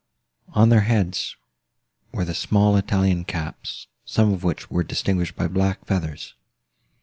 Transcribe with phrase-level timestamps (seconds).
[0.53, 1.35] On their heads,
[2.11, 6.33] were the small Italian caps, some of which were distinguished by black feathers.